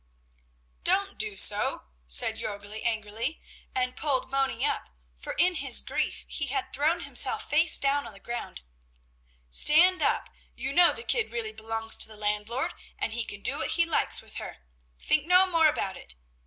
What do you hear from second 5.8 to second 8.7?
grief he had thrown himself face down on the ground.